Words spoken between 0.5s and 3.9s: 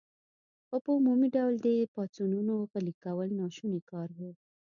خو په عمومي ډول د دې پاڅونونو غلي کول ناشوني